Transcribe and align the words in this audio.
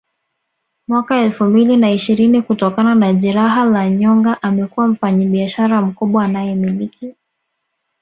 mwaka 0.87 1.21
elfu 1.21 1.43
mbili 1.43 1.77
na 1.77 1.91
ishirini 1.91 2.41
kutokana 2.41 2.95
na 2.95 3.13
jeraha 3.13 3.65
la 3.65 3.89
nyonga 3.89 4.43
amekuwa 4.43 4.87
mfanyabishara 4.87 5.81
mkubwa 5.81 6.23
anayemiliki 6.25 7.15